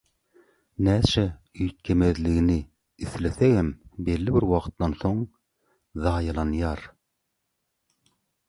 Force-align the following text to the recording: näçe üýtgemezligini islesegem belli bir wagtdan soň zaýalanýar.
näçe 0.85 1.25
üýtgemezligini 1.65 2.55
islesegem 3.07 3.69
belli 4.09 4.35
bir 4.39 4.49
wagtdan 4.55 4.97
soň 5.05 5.23
zaýalanýar. 6.07 6.87